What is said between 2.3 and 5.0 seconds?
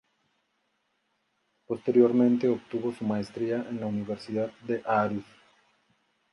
obtuvo su maestría en la Universidad de